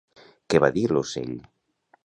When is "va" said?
0.63-0.71